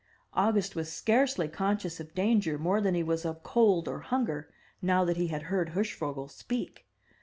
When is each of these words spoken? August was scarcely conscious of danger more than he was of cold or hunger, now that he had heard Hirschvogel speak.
August 0.33 0.75
was 0.75 0.91
scarcely 0.91 1.47
conscious 1.47 1.99
of 1.99 2.15
danger 2.15 2.57
more 2.57 2.81
than 2.81 2.95
he 2.95 3.03
was 3.03 3.23
of 3.23 3.43
cold 3.43 3.87
or 3.87 3.99
hunger, 3.99 4.51
now 4.81 5.05
that 5.05 5.15
he 5.15 5.27
had 5.27 5.43
heard 5.43 5.73
Hirschvogel 5.73 6.27
speak. 6.27 6.87